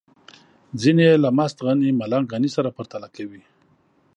ځينې 0.81 1.03
يې 1.09 1.15
له 1.23 1.29
مست 1.37 1.57
غني 1.65 1.89
ملنګ 1.99 2.25
غني 2.33 2.49
سره 2.55 2.73
پرتله 2.77 3.07
کوي. 3.15 3.41